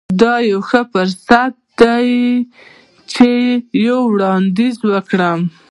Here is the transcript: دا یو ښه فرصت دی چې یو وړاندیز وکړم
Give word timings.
دا 0.21 0.33
یو 0.51 0.59
ښه 0.69 0.81
فرصت 0.91 1.53
دی 1.79 2.11
چې 3.11 3.29
یو 3.87 3.99
وړاندیز 4.13 4.75
وکړم 4.91 5.39